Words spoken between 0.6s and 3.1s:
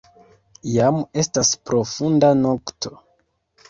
Jam estas profunda nokto.